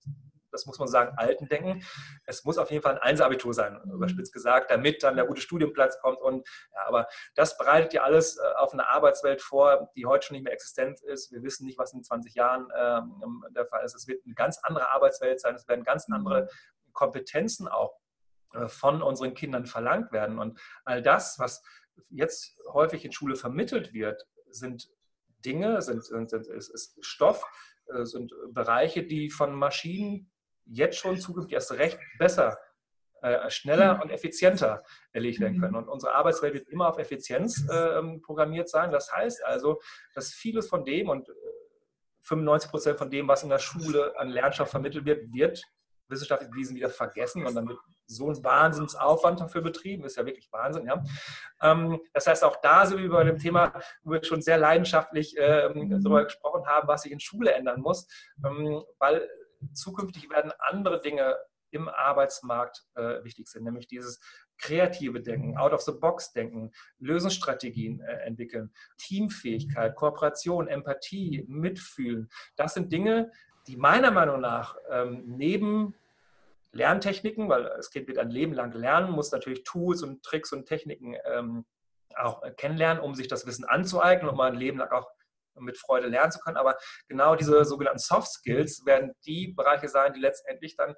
[0.55, 1.85] das muss man sagen, alten denken.
[2.25, 3.93] Es muss auf jeden Fall ein Einser-Abitur sein, mhm.
[3.93, 6.21] überspitzt gesagt, damit dann der gute Studienplatz kommt.
[6.21, 10.37] Und ja, aber das bereitet ja alles äh, auf eine Arbeitswelt vor, die heute schon
[10.37, 11.33] nicht mehr existent ist.
[11.33, 13.95] Wir wissen nicht, was in 20 Jahren ähm, der Fall ist.
[13.95, 15.57] Es wird eine ganz andere Arbeitswelt sein.
[15.57, 16.93] Es werden ganz andere mhm.
[16.93, 17.99] Kompetenzen auch
[18.53, 20.39] äh, von unseren Kindern verlangt werden.
[20.39, 21.63] Und all das, was
[22.11, 24.89] jetzt häufig in Schule vermittelt wird, sind
[25.45, 27.45] Dinge, sind, sind, sind ist, ist Stoff,
[27.87, 30.31] äh, sind Bereiche, die von Maschinen
[30.67, 32.59] jetzt schon zukünftig erst recht besser,
[33.23, 34.03] äh, schneller mhm.
[34.03, 35.73] und effizienter erledigt werden können.
[35.73, 35.79] Mhm.
[35.79, 38.91] Und unsere Arbeitswelt wird immer auf Effizienz äh, programmiert sein.
[38.91, 39.81] Das heißt also,
[40.15, 41.29] dass vieles von dem und
[42.21, 45.63] 95 äh, Prozent von dem, was in der Schule an Lernstoff vermittelt wird, wird
[46.09, 50.53] wissenschaftlich bewiesen wieder vergessen und dann wird so ein Wahnsinnsaufwand dafür betrieben, ist ja wirklich
[50.53, 50.87] Wahnsinn.
[50.87, 51.03] Ja?
[51.63, 53.73] Ähm, das heißt, auch da sind wir bei dem Thema,
[54.03, 56.03] wo wir schon sehr leidenschaftlich ähm, mhm.
[56.03, 58.07] darüber gesprochen haben, was sich in Schule ändern muss,
[58.45, 59.27] ähm, weil
[59.73, 61.37] zukünftig werden andere Dinge
[61.71, 64.21] im Arbeitsmarkt äh, wichtig sind, nämlich dieses
[64.59, 72.31] kreative Denken, Out-of-the-Box-Denken, Lösungsstrategien äh, entwickeln, Teamfähigkeit, Kooperation, Empathie, Mitfühlen.
[72.57, 73.33] Das sind Dinge,
[73.67, 75.95] die meiner Meinung nach ähm, neben
[76.73, 80.67] Lerntechniken, weil das Kind wird ein Leben lang lernen, muss natürlich Tools und Tricks und
[80.67, 81.65] Techniken ähm,
[82.17, 85.09] auch kennenlernen, um sich das Wissen anzueignen, um ein Leben lang auch
[85.61, 86.57] mit Freude lernen zu können.
[86.57, 86.77] Aber
[87.09, 90.95] genau diese sogenannten Soft Skills werden die Bereiche sein, die letztendlich dann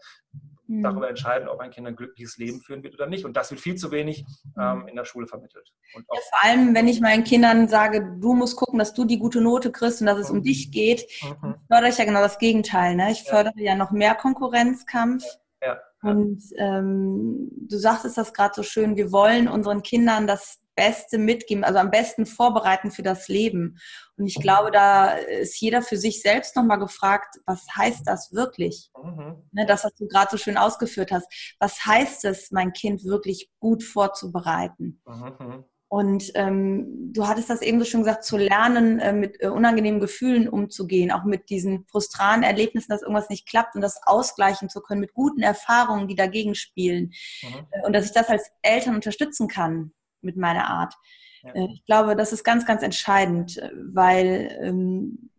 [0.66, 0.82] mhm.
[0.82, 3.24] darüber entscheiden, ob ein Kind ein glückliches Leben führen wird oder nicht.
[3.24, 4.62] Und das wird viel zu wenig mhm.
[4.62, 5.72] ähm, in der Schule vermittelt.
[5.94, 9.40] Ja, vor allem, wenn ich meinen Kindern sage, du musst gucken, dass du die gute
[9.40, 10.38] Note kriegst und dass es mhm.
[10.38, 11.56] um dich geht, mhm.
[11.68, 12.94] fördere ich ja genau das Gegenteil.
[12.96, 13.12] Ne?
[13.12, 13.72] Ich fördere ja.
[13.72, 15.24] ja noch mehr Konkurrenzkampf.
[15.62, 15.80] Ja.
[16.02, 21.64] Und ähm, du sagtest das gerade so schön, wir wollen unseren Kindern das Beste mitgeben,
[21.64, 23.78] also am besten vorbereiten für das Leben.
[24.16, 28.90] Und ich glaube, da ist jeder für sich selbst nochmal gefragt, was heißt das wirklich?
[29.02, 29.42] Mhm.
[29.52, 31.26] Ne, das, was du gerade so schön ausgeführt hast.
[31.58, 35.02] Was heißt es, mein Kind wirklich gut vorzubereiten?
[35.06, 35.64] Mhm.
[35.88, 40.00] Und ähm, du hattest das eben so schon gesagt, zu lernen, äh, mit äh, unangenehmen
[40.00, 44.80] Gefühlen umzugehen, auch mit diesen frustranen Erlebnissen, dass irgendwas nicht klappt und das ausgleichen zu
[44.80, 47.12] können mit guten Erfahrungen, die dagegen spielen.
[47.42, 47.66] Mhm.
[47.70, 49.92] Äh, und dass ich das als Eltern unterstützen kann
[50.26, 50.94] mit meiner Art.
[51.42, 51.52] Ja.
[51.54, 55.30] Äh, ich glaube, das ist ganz, ganz entscheidend, äh, weil ähm,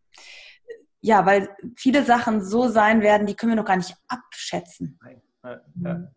[1.02, 5.00] ja, weil viele Sachen so sein werden, die können wir noch gar nicht abschätzen.
[5.44, 6.12] Ja, ja.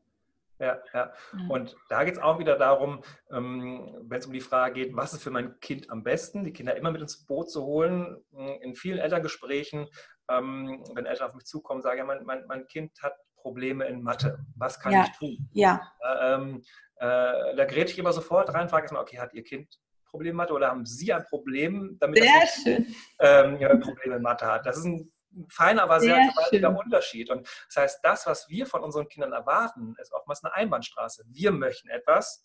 [0.58, 1.12] Ja, ja.
[1.48, 3.02] Und da geht es auch wieder darum,
[3.32, 6.52] ähm, wenn es um die Frage geht, was ist für mein Kind am besten, die
[6.52, 8.22] Kinder immer mit ins Boot zu holen.
[8.60, 9.88] In vielen Elterngesprächen,
[10.28, 14.02] ähm, wenn Eltern auf mich zukommen, sagen, ja, mein, mein, mein Kind hat Probleme in
[14.02, 14.44] Mathe.
[14.54, 15.04] Was kann ja.
[15.04, 15.48] ich tun?
[15.52, 15.80] Ja.
[16.20, 16.62] Ähm,
[17.00, 20.36] äh, da gerät ich immer sofort rein, frage erstmal, okay, hat Ihr Kind Probleme in
[20.36, 22.94] Mathe oder haben Sie ein Problem, damit Sehr das schön.
[23.20, 24.66] Ähm, ja, Probleme in Mathe hat?
[24.66, 25.12] Das ist ein
[25.48, 27.30] feiner, aber sehr, sehr gewaltiger Unterschied.
[27.30, 31.24] Und das heißt, das, was wir von unseren Kindern erwarten, ist oftmals eine Einbahnstraße.
[31.28, 32.44] Wir möchten etwas,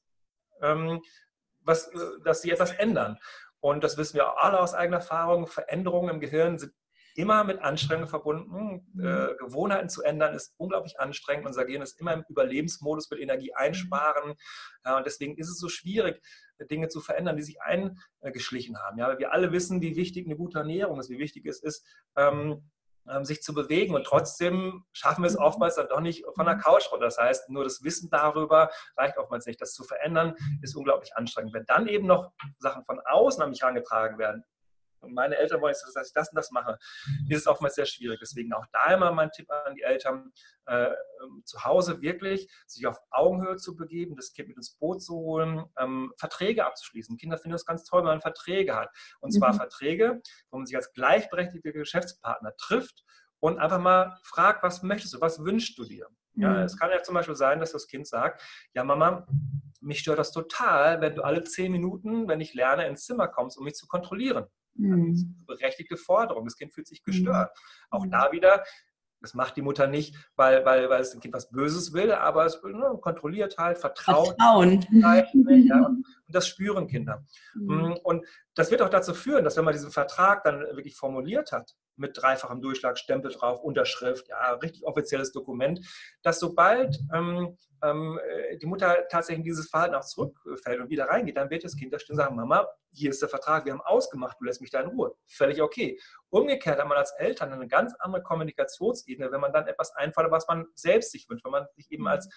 [0.62, 1.02] ähm,
[1.62, 3.18] was, äh, dass sie etwas ändern.
[3.60, 5.48] Und das wissen wir alle aus eigener Erfahrung.
[5.48, 6.74] Veränderungen im Gehirn sind
[7.16, 8.86] immer mit Anstrengungen verbunden.
[8.94, 9.06] Mhm.
[9.06, 11.48] Äh, Gewohnheiten zu ändern ist unglaublich anstrengend.
[11.48, 13.58] Unser Gehirn ist immer im Überlebensmodus, will Energie mhm.
[13.58, 14.36] einsparen.
[14.84, 16.22] Äh, und deswegen ist es so schwierig,
[16.70, 18.98] Dinge zu verändern, die sich eingeschlichen haben.
[18.98, 22.70] Ja, wir alle wissen, wie wichtig eine gute Ernährung ist, wie wichtig es ist, ähm,
[23.08, 23.94] ähm, sich zu bewegen.
[23.96, 25.44] Und trotzdem schaffen wir es mhm.
[25.44, 27.06] oftmals dann doch nicht von der Couch runter.
[27.06, 29.62] Das heißt, nur das Wissen darüber reicht oftmals nicht.
[29.62, 31.54] Das zu verändern ist unglaublich anstrengend.
[31.54, 34.44] Wenn dann eben noch Sachen von außen an mich herangetragen werden,
[35.02, 36.78] und meine Eltern wollen, dass ich das und das mache,
[37.30, 38.20] ist es oftmals sehr schwierig.
[38.22, 40.32] Deswegen auch da immer mein Tipp an die Eltern,
[40.66, 45.02] äh, ähm, zu Hause wirklich sich auf Augenhöhe zu begeben, das Kind mit ins Boot
[45.02, 47.18] zu holen, ähm, Verträge abzuschließen.
[47.18, 48.90] Kinder finden das ganz toll, wenn man Verträge hat.
[49.20, 49.58] Und zwar mhm.
[49.58, 53.04] Verträge, wo man sich als gleichberechtigter Geschäftspartner trifft
[53.40, 56.08] und einfach mal fragt, was möchtest du, was wünschst du dir?
[56.36, 56.64] Ja, mhm.
[56.64, 58.42] es kann ja zum Beispiel sein, dass das Kind sagt,
[58.74, 59.26] ja Mama,
[59.80, 63.58] mich stört das total, wenn du alle zehn Minuten, wenn ich lerne, ins Zimmer kommst,
[63.58, 64.46] um mich zu kontrollieren.
[64.76, 65.36] Mhm.
[65.48, 66.46] berechtigte Forderung.
[66.46, 67.52] Das Kind fühlt sich gestört.
[67.56, 67.98] Mhm.
[67.98, 68.64] Auch da wieder
[69.22, 72.46] Das macht die Mutter nicht, weil, weil, weil es ein Kind was Böses will, aber
[72.46, 74.36] es ne, kontrolliert halt, vertraut.
[74.38, 74.86] Vertrauen.
[74.92, 77.26] Ja, und das spüren Kinder.
[77.56, 77.98] Mhm.
[78.04, 81.76] Und das wird auch dazu führen, dass wenn man diesen Vertrag dann wirklich formuliert hat,
[81.98, 85.80] mit dreifachem Durchschlag, Stempel drauf, Unterschrift, ja, richtig offizielles Dokument,
[86.24, 91.38] dass sobald ähm, ähm, äh, die Mutter tatsächlich dieses Verhalten auch zurückfällt und wieder reingeht,
[91.38, 93.82] dann wird das Kind da stehen und sagen, Mama, hier ist der Vertrag, wir haben
[93.82, 95.16] ausgemacht, du lässt mich da in Ruhe.
[95.28, 96.00] Völlig okay.
[96.30, 100.48] Umgekehrt hat man als Eltern eine ganz andere Kommunikationsebene, wenn man dann etwas einfordert, was
[100.48, 102.30] man selbst sich wünscht, wenn man sich eben als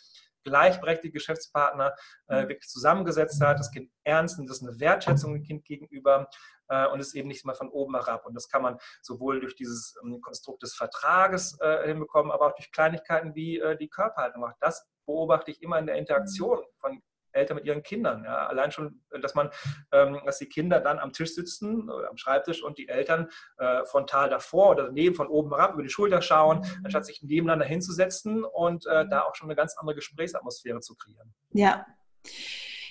[0.44, 1.94] gleichberechtigte Geschäftspartner
[2.28, 2.48] äh, mhm.
[2.48, 6.28] wirklich zusammengesetzt hat, das Kind ernst nimmt, das ist eine Wertschätzung dem Kind gegenüber
[6.68, 8.26] und es eben nicht mal von oben herab.
[8.26, 12.54] Und das kann man sowohl durch dieses ähm, Konstrukt des Vertrages äh, hinbekommen, aber auch
[12.54, 14.44] durch Kleinigkeiten wie äh, die Körperhaltung.
[14.44, 17.02] Auch das beobachte ich immer in der Interaktion von
[17.32, 18.24] Eltern mit ihren Kindern.
[18.24, 19.50] Ja, allein schon, dass man,
[19.92, 23.28] ähm, dass die Kinder dann am Tisch sitzen oder am Schreibtisch und die Eltern
[23.58, 27.66] äh, frontal davor oder daneben von oben herab über die Schulter schauen, anstatt sich nebeneinander
[27.66, 31.34] hinzusetzen und äh, da auch schon eine ganz andere Gesprächsatmosphäre zu kreieren.
[31.52, 31.86] Ja.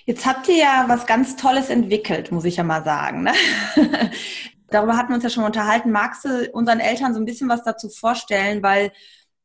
[0.08, 3.24] Jetzt habt ihr ja was ganz Tolles entwickelt, muss ich ja mal sagen.
[3.24, 3.32] Ne?
[4.68, 5.92] Darüber hatten wir uns ja schon unterhalten.
[5.92, 8.62] Magst du unseren Eltern so ein bisschen was dazu vorstellen?
[8.62, 8.90] Weil,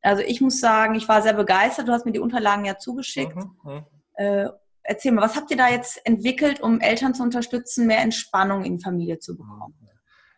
[0.01, 1.89] also ich muss sagen, ich war sehr begeistert.
[1.89, 3.35] Du hast mir die Unterlagen ja zugeschickt.
[3.35, 3.51] Mhm.
[3.65, 3.85] mhm.
[4.15, 4.47] Äh,
[4.83, 8.79] erzähl mal, was habt ihr da jetzt entwickelt, um Eltern zu unterstützen, mehr Entspannung in
[8.79, 9.75] Familie zu bekommen?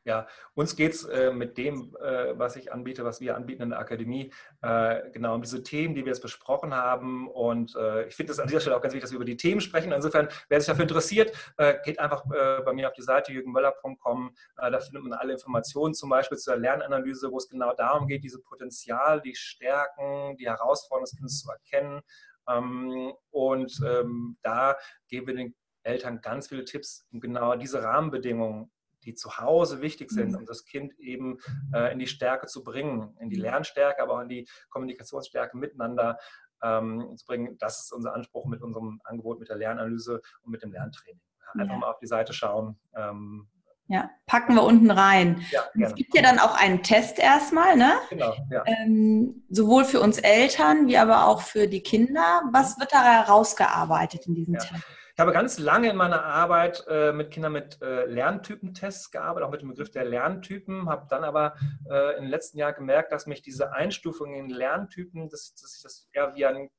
[0.05, 3.69] Ja, uns geht es äh, mit dem, äh, was ich anbiete, was wir anbieten in
[3.71, 7.27] der Akademie, äh, genau um diese Themen, die wir jetzt besprochen haben.
[7.27, 9.35] Und äh, ich finde es an dieser Stelle auch ganz wichtig, dass wir über die
[9.35, 9.91] Themen sprechen.
[9.91, 14.35] Insofern, wer sich dafür interessiert, äh, geht einfach äh, bei mir auf die Seite jürgenmöller.com.
[14.57, 18.39] da findet man alle Informationen, zum Beispiel zur Lernanalyse, wo es genau darum geht, diese
[18.41, 22.01] Potenzial, die Stärken, die Herausforderungen des Kindes zu erkennen.
[22.47, 28.71] Ähm, und ähm, da geben wir den Eltern ganz viele Tipps, um genau diese Rahmenbedingungen
[29.05, 30.39] die zu Hause wichtig sind, mhm.
[30.39, 31.39] um das Kind eben
[31.73, 36.17] äh, in die Stärke zu bringen, in die Lernstärke, aber auch in die Kommunikationsstärke miteinander
[36.63, 37.57] ähm, zu bringen.
[37.59, 41.21] Das ist unser Anspruch mit unserem Angebot, mit der Lernanalyse und mit dem Lerntraining.
[41.53, 41.79] Einfach ja.
[41.79, 42.77] mal auf die Seite schauen.
[42.95, 43.47] Ähm,
[43.87, 45.45] ja, packen wir unten rein.
[45.51, 47.93] Ja, es gibt ja dann auch einen Test erstmal, ne?
[48.09, 48.63] Genau, ja.
[48.65, 52.41] Ähm, sowohl für uns Eltern wie aber auch für die Kinder.
[52.51, 54.61] Was wird da herausgearbeitet in diesem ja.
[54.61, 54.83] Test?
[55.15, 59.51] Ich habe ganz lange in meiner Arbeit äh, mit Kindern mit äh, Lerntypentests gearbeitet, auch
[59.51, 61.55] mit dem Begriff der Lerntypen, habe dann aber
[61.89, 66.09] äh, den letzten Jahren gemerkt, dass mich diese Einstufung in Lerntypen, dass, dass ich das
[66.11, 66.69] eher wie ein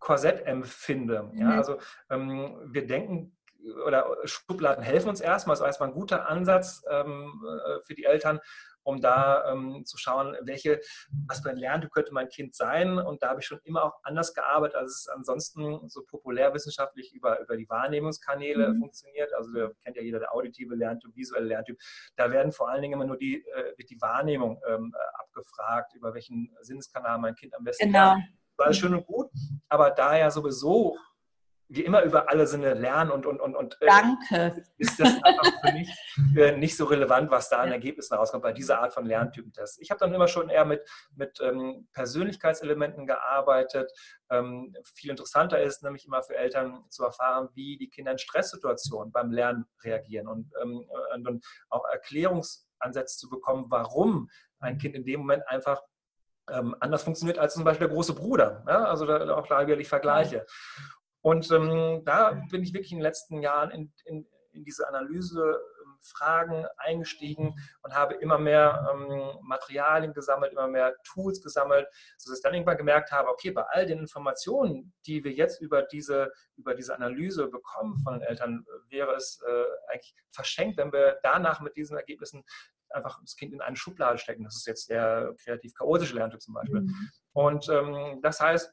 [0.00, 1.30] Korsett empfinde.
[1.34, 1.46] Ja?
[1.46, 1.52] Mhm.
[1.52, 1.78] Also
[2.10, 3.36] ähm, wir denken
[3.86, 8.04] oder Schubladen helfen uns erstmal, das ist erstmal ein guter Ansatz ähm, äh, für die
[8.04, 8.40] Eltern,
[8.88, 10.80] um da ähm, zu schauen, welche,
[11.26, 12.98] was für ein Lerntyp könnte mein Kind sein.
[12.98, 17.38] Und da habe ich schon immer auch anders gearbeitet, als es ansonsten so populärwissenschaftlich über,
[17.40, 18.80] über die Wahrnehmungskanäle mhm.
[18.80, 19.30] funktioniert.
[19.34, 21.78] Also der, kennt ja jeder der auditive Lerntyp, visuelle Lerntyp.
[22.16, 26.56] Da werden vor allen Dingen immer nur die, äh, die Wahrnehmung ähm, abgefragt, über welchen
[26.62, 28.12] Sinneskanal mein Kind am besten genau.
[28.14, 28.24] lernt.
[28.56, 29.30] Das war schön und gut,
[29.68, 30.96] aber da ja sowieso
[31.68, 34.64] wie immer über alle Sinne lernen und, und, und, und äh, Danke.
[34.78, 35.90] ist das einfach für mich
[36.36, 39.78] äh, nicht so relevant, was da an Ergebnissen rauskommt bei dieser Art von Lerntypentests.
[39.78, 40.82] Ich habe dann immer schon eher mit,
[41.14, 43.92] mit ähm, Persönlichkeitselementen gearbeitet.
[44.30, 49.12] Ähm, viel interessanter ist nämlich immer für Eltern zu erfahren, wie die Kinder in Stresssituationen
[49.12, 55.04] beim Lernen reagieren und, ähm, und, und auch Erklärungsansätze zu bekommen, warum ein Kind in
[55.04, 55.82] dem Moment einfach
[56.50, 58.64] ähm, anders funktioniert als zum Beispiel der große Bruder.
[58.66, 58.84] Ja?
[58.84, 60.46] Also da, auch die Vergleiche.
[61.28, 65.60] Und ähm, da bin ich wirklich in den letzten Jahren in, in, in diese Analyse
[66.00, 71.86] Fragen eingestiegen und habe immer mehr ähm, Materialien gesammelt, immer mehr Tools gesammelt,
[72.16, 75.82] sodass ich dann irgendwann gemerkt habe, okay, bei all den Informationen, die wir jetzt über
[75.82, 81.18] diese, über diese Analyse bekommen von den Eltern, wäre es äh, eigentlich verschenkt, wenn wir
[81.22, 82.42] danach mit diesen Ergebnissen
[82.88, 84.44] einfach das Kind in eine Schublade stecken.
[84.44, 86.80] Das ist jetzt der kreativ chaotische Lerntyp zum Beispiel.
[86.80, 87.10] Mhm.
[87.32, 88.72] Und ähm, das heißt,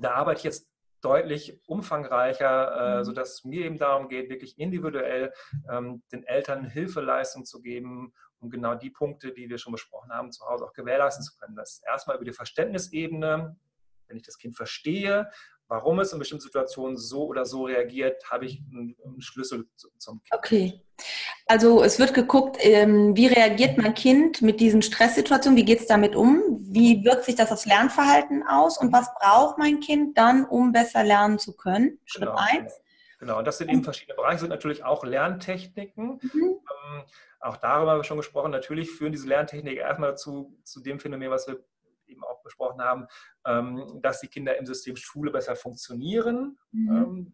[0.00, 0.71] da arbeite ich jetzt
[1.02, 3.04] deutlich umfangreicher, äh, mhm.
[3.04, 5.32] sodass es mir eben darum geht, wirklich individuell
[5.70, 10.32] ähm, den Eltern Hilfeleistung zu geben, um genau die Punkte, die wir schon besprochen haben,
[10.32, 11.56] zu Hause auch gewährleisten zu können.
[11.56, 13.56] Das ist erstmal über die Verständnisebene,
[14.08, 15.30] wenn ich das Kind verstehe,
[15.68, 20.34] warum es in bestimmten Situationen so oder so reagiert, habe ich einen, Schlüssel zum Kind.
[20.34, 20.82] Okay.
[21.52, 25.86] Also es wird geguckt, ähm, wie reagiert mein Kind mit diesen Stresssituationen, wie geht es
[25.86, 30.46] damit um, wie wirkt sich das aufs Lernverhalten aus und was braucht mein Kind dann,
[30.46, 31.98] um besser lernen zu können?
[32.06, 32.80] Schritt genau, eins.
[33.18, 36.20] Genau, und das sind eben verschiedene Bereiche, sind natürlich auch Lerntechniken.
[36.22, 36.42] Mhm.
[36.42, 37.02] Ähm,
[37.40, 38.50] auch darüber haben wir schon gesprochen.
[38.50, 41.62] Natürlich führen diese Lerntechniken erstmal dazu, zu dem Phänomen, was wir
[42.06, 43.06] eben auch besprochen haben,
[43.44, 46.56] ähm, dass die Kinder im System Schule besser funktionieren.
[46.70, 46.96] Mhm.
[46.96, 47.32] Ähm,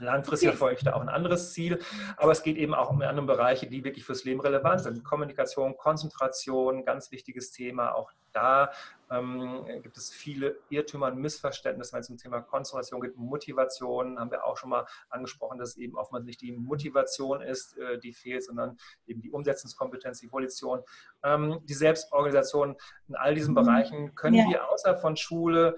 [0.00, 1.78] Langfristig verfolge ich da auch ein anderes Ziel,
[2.16, 5.04] aber es geht eben auch um andere Bereiche, die wirklich fürs Leben relevant sind.
[5.04, 7.94] Kommunikation, Konzentration, ganz wichtiges Thema.
[7.94, 8.70] Auch da
[9.10, 13.16] ähm, gibt es viele Irrtümer und Missverständnisse, wenn es um Thema Konzentration geht.
[13.16, 17.76] Motivation haben wir auch schon mal angesprochen, dass es eben oftmals nicht die Motivation ist,
[17.78, 20.82] äh, die fehlt, sondern eben die Umsetzungskompetenz, die Volition,
[21.24, 22.76] ähm, die Selbstorganisation.
[23.08, 23.56] In all diesen mhm.
[23.56, 24.48] Bereichen können ja.
[24.48, 25.76] wir außerhalb von Schule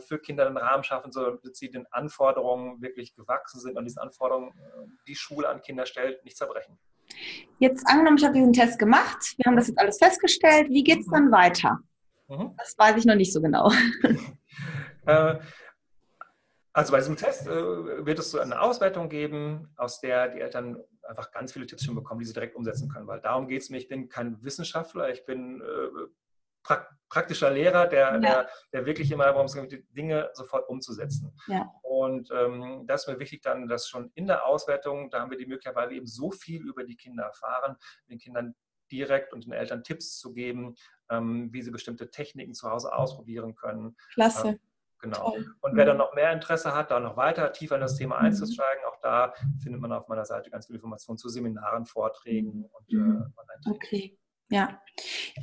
[0.00, 4.00] für Kinder einen Rahmen schaffen, so dass sie den Anforderungen wirklich gewachsen sind und diese
[4.00, 6.78] Anforderungen, äh, die Schule an Kinder stellt, nicht zerbrechen.
[7.58, 11.00] Jetzt angenommen, ich habe diesen Test gemacht, wir haben das jetzt alles festgestellt, wie geht
[11.00, 11.32] es dann mhm.
[11.32, 11.78] weiter?
[12.28, 12.54] Mhm.
[12.56, 13.72] Das weiß ich noch nicht so genau.
[15.06, 15.38] Äh,
[16.74, 20.76] also bei diesem Test wird es so eine Auswertung geben, aus der die Eltern
[21.08, 23.06] einfach ganz viele Tipps schon bekommen, die sie direkt umsetzen können.
[23.06, 25.62] Weil darum geht es mir, ich bin kein Wissenschaftler, ich bin
[27.10, 28.18] praktischer Lehrer, der, ja.
[28.18, 31.36] der, der wirklich immer darum geht, die Dinge sofort umzusetzen.
[31.48, 31.70] Ja.
[31.82, 35.38] Und ähm, das ist mir wichtig dann, dass schon in der Auswertung, da haben wir
[35.38, 37.76] die Möglichkeit, weil wir eben so viel über die Kinder erfahren,
[38.08, 38.54] den Kindern
[38.90, 40.74] direkt und den Eltern Tipps zu geben,
[41.10, 43.96] ähm, wie sie bestimmte Techniken zu Hause ausprobieren können.
[44.14, 44.48] Klasse.
[44.48, 44.60] Ähm,
[45.00, 45.30] genau.
[45.30, 45.54] Toll.
[45.60, 48.26] Und wer dann noch mehr Interesse hat, da noch weiter tiefer in das Thema mhm.
[48.26, 52.92] einzusteigen, auch da findet man auf meiner Seite ganz viel Informationen zu Seminaren, Vorträgen und
[52.92, 53.32] mhm.
[53.34, 54.19] äh, Okay.
[54.50, 54.80] Ja,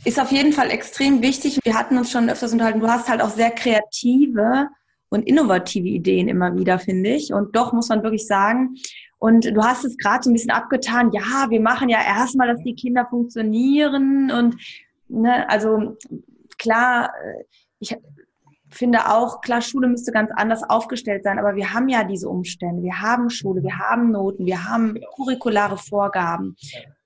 [0.05, 1.59] ist auf jeden Fall extrem wichtig.
[1.63, 2.79] Wir hatten uns schon öfters unterhalten.
[2.79, 4.67] Du hast halt auch sehr kreative
[5.09, 7.33] und innovative Ideen immer wieder, finde ich.
[7.33, 8.75] Und doch muss man wirklich sagen,
[9.19, 12.61] und du hast es gerade so ein bisschen abgetan, ja, wir machen ja erstmal, dass
[12.63, 14.29] die Kinder funktionieren.
[14.29, 14.57] Und
[15.07, 15.97] ne, also
[16.57, 17.43] klar, äh,
[17.79, 17.95] ich,
[18.69, 22.83] finde auch, klar, Schule müsste ganz anders aufgestellt sein, aber wir haben ja diese Umstände.
[22.83, 25.07] Wir haben Schule, wir haben Noten, wir haben genau.
[25.15, 26.55] curriculare Vorgaben.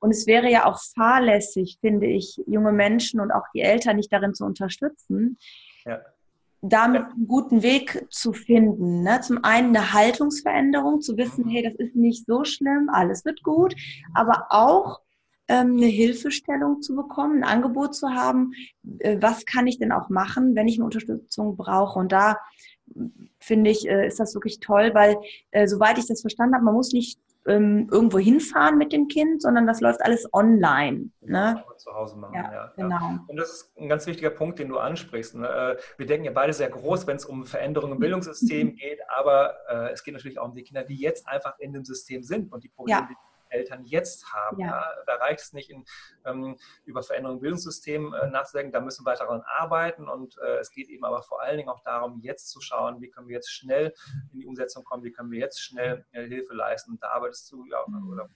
[0.02, 4.12] Und es wäre ja auch fahrlässig, finde ich, junge Menschen und auch die Eltern nicht
[4.12, 5.38] darin zu unterstützen,
[5.86, 6.02] ja.
[6.62, 9.04] damit einen guten Weg zu finden.
[9.04, 9.22] Ne?
[9.22, 13.76] Zum einen eine Haltungsveränderung, zu wissen, hey, das ist nicht so schlimm, alles wird gut,
[14.16, 15.02] aber auch
[15.48, 18.54] ähm, eine Hilfestellung zu bekommen, ein Angebot zu haben,
[19.00, 22.00] äh, was kann ich denn auch machen, wenn ich eine Unterstützung brauche.
[22.00, 22.38] Und da
[23.40, 25.18] finde ich, äh, ist das wirklich toll, weil
[25.52, 29.41] äh, soweit ich das verstanden habe, man muss nicht ähm, irgendwo hinfahren mit dem Kind,
[29.41, 31.10] sondern das läuft alles online.
[31.21, 31.63] Ne?
[31.77, 33.19] Zu Hause machen, ja, ja, Genau.
[33.27, 35.36] Und das ist ein ganz wichtiger Punkt, den du ansprichst.
[35.36, 35.77] Ne?
[35.97, 39.91] Wir denken ja beide sehr groß, wenn es um Veränderungen im Bildungssystem geht, aber äh,
[39.91, 42.63] es geht natürlich auch um die Kinder, die jetzt einfach in dem System sind und
[42.63, 43.08] die Probleme, ja.
[43.10, 43.15] die
[43.52, 44.60] Eltern jetzt haben.
[44.60, 44.68] Ja.
[44.68, 45.86] Ja, da reicht es nicht, in,
[46.26, 48.72] ähm, über Veränderungen im Bildungssystem äh, nachzudenken.
[48.72, 50.08] Da müssen wir weiter daran arbeiten.
[50.08, 53.10] Und äh, es geht eben aber vor allen Dingen auch darum, jetzt zu schauen, wie
[53.10, 53.94] können wir jetzt schnell
[54.32, 56.92] in die Umsetzung kommen, wie können wir jetzt schnell äh, Hilfe leisten.
[56.92, 58.30] Und da arbeitest du, ja, oder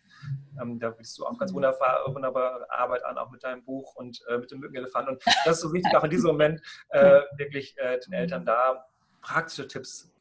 [0.62, 4.23] ähm, da bist du auch ganz wunderbar, wunderbare Arbeit an, auch mit deinem Buch und
[4.28, 5.08] äh, mit dem Mückenelefant.
[5.10, 8.86] Und das ist so wichtig, auch in diesem Moment äh, wirklich äh, den Eltern da
[9.21, 10.12] praktische Tipps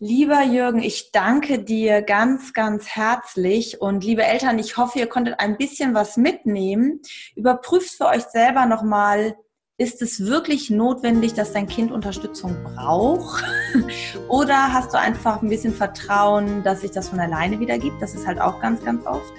[0.00, 3.80] Lieber Jürgen, ich danke dir ganz, ganz herzlich.
[3.80, 7.00] Und liebe Eltern, ich hoffe, ihr konntet ein bisschen was mitnehmen.
[7.34, 9.36] Überprüft für euch selber nochmal,
[9.80, 13.44] ist es wirklich notwendig, dass dein Kind Unterstützung braucht?
[14.28, 18.02] Oder hast du einfach ein bisschen Vertrauen, dass sich das von alleine wieder gibt?
[18.02, 19.32] Das ist halt auch ganz, ganz oft.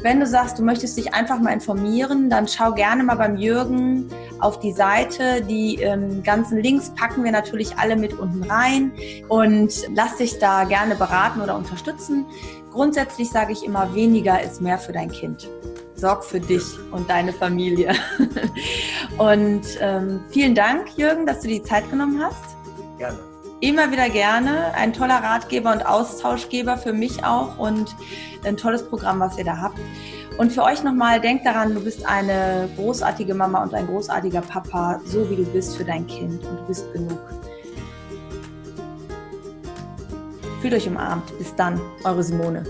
[0.00, 4.08] Wenn du sagst, du möchtest dich einfach mal informieren, dann schau gerne mal beim Jürgen
[4.38, 5.42] auf die Seite.
[5.42, 8.92] Die ähm, ganzen Links packen wir natürlich alle mit unten rein
[9.28, 12.26] und lass dich da gerne beraten oder unterstützen.
[12.70, 15.48] Grundsätzlich sage ich immer, weniger ist mehr für dein Kind.
[16.04, 16.62] Sorg für dich
[16.92, 17.94] und deine Familie.
[19.16, 22.56] und ähm, vielen Dank, Jürgen, dass du die Zeit genommen hast.
[22.98, 23.18] Gerne
[23.60, 24.74] immer wieder gerne.
[24.74, 27.96] Ein toller Ratgeber und Austauschgeber für mich auch und
[28.44, 29.78] ein tolles Programm, was ihr da habt.
[30.36, 35.00] Und für euch nochmal, denkt daran, du bist eine großartige Mama und ein großartiger Papa,
[35.06, 37.18] so wie du bist für dein Kind und du bist genug.
[40.60, 41.36] Fühlt euch umarmt.
[41.38, 42.64] Bis dann, eure Simone.